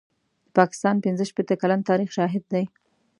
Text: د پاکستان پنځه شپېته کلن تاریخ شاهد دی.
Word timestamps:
د 0.45 0.49
پاکستان 0.57 0.95
پنځه 1.05 1.23
شپېته 1.29 1.55
کلن 1.61 1.79
تاریخ 1.89 2.09
شاهد 2.17 2.43
دی. 2.53 2.63